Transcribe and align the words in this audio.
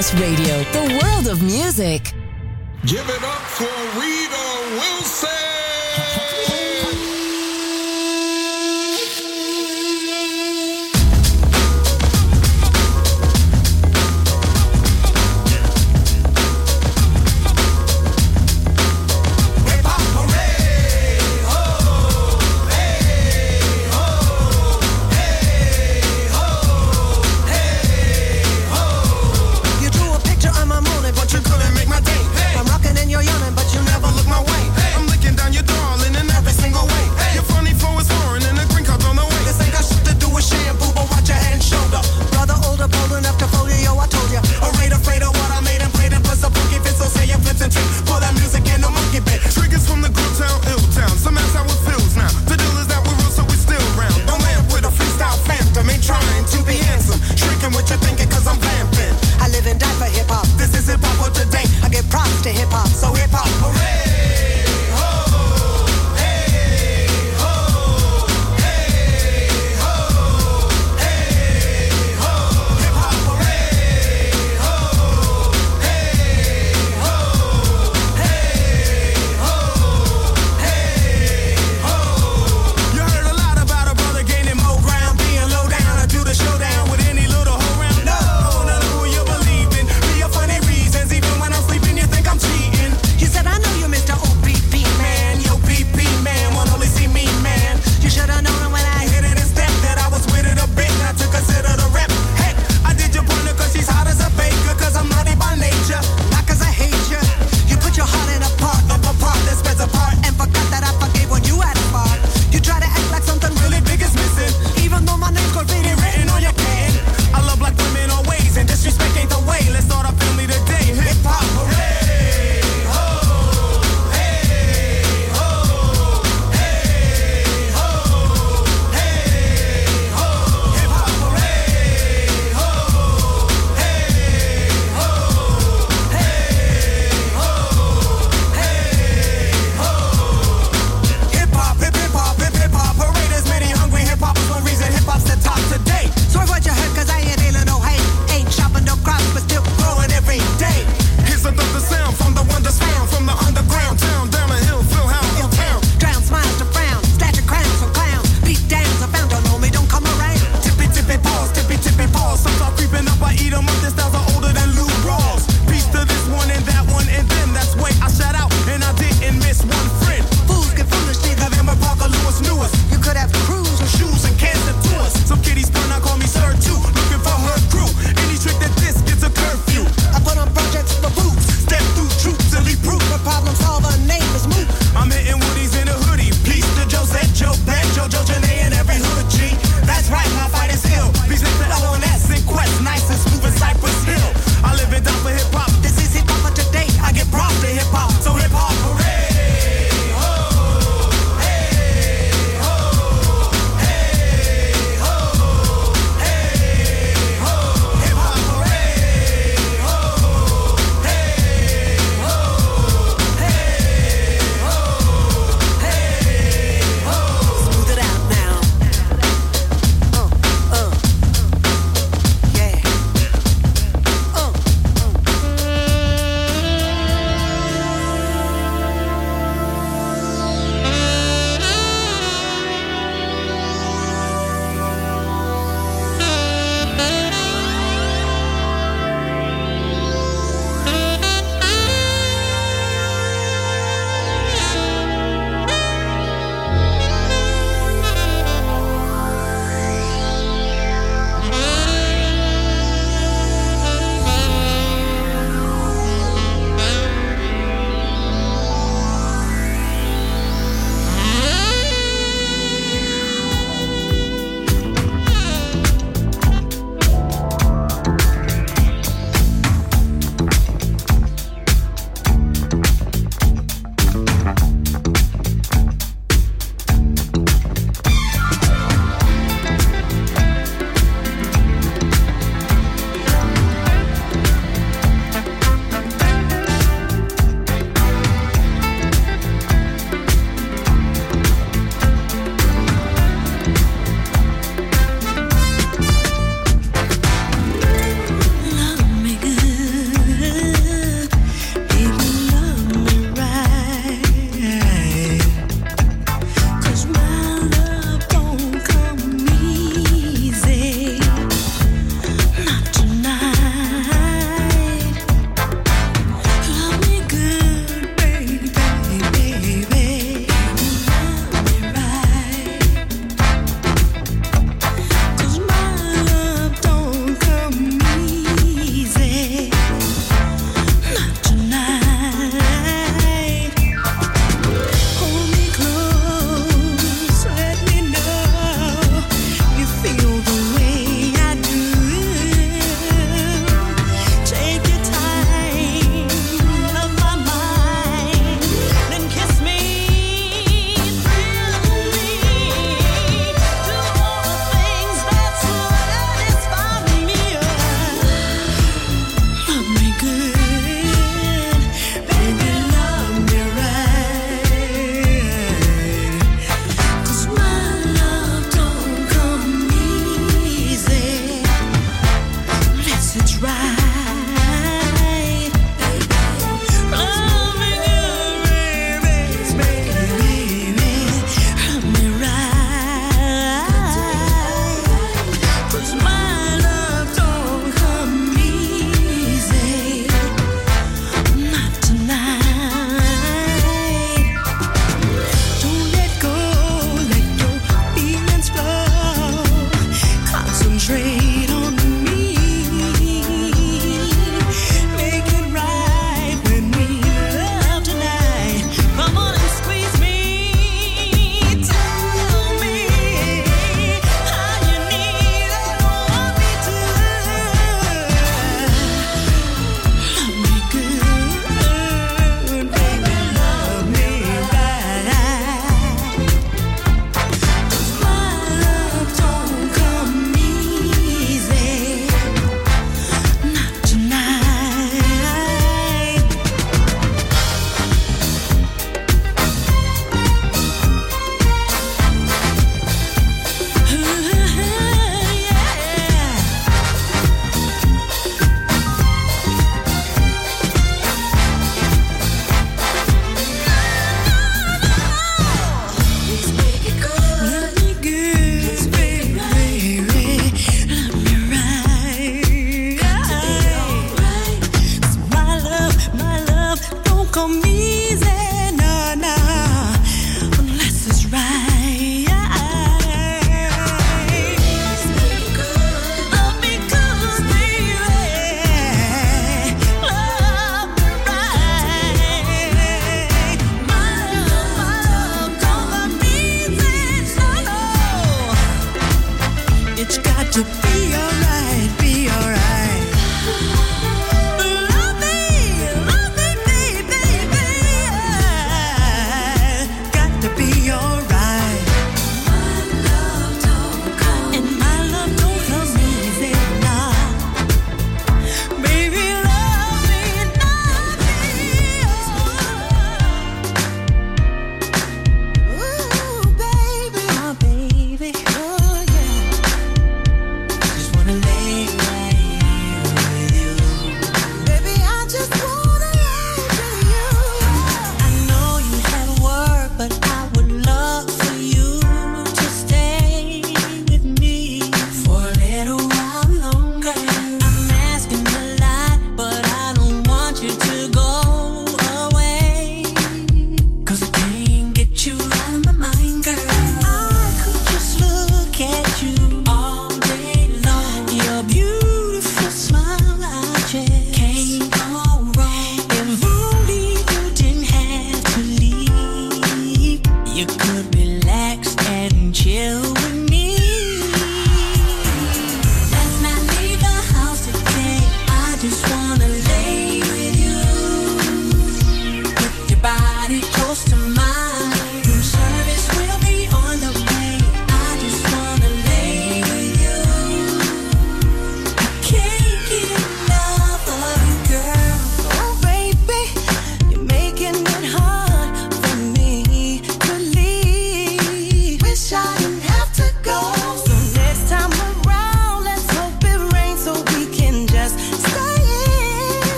Masterclass 0.00 0.18
Radio, 0.18 0.62
the 0.72 0.98
world 1.02 1.28
of 1.28 1.42
music. 1.42 2.14
Give 2.86 3.06
it 3.06 3.22
up 3.22 3.42
for 3.42 4.00
Rita 4.00 4.80
Wilson. 4.80 5.59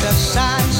the 0.00 0.12
signs 0.12 0.79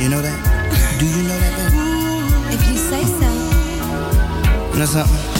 You 0.00 0.08
know 0.08 0.22
that? 0.22 0.98
Do 0.98 1.04
you 1.04 1.22
know 1.24 1.38
that, 1.38 1.56
Though? 1.58 2.54
If 2.54 2.66
you 2.70 2.76
say 2.78 3.04
so. 3.04 4.72
You 4.72 4.78
know 4.78 4.86
something? 4.86 5.39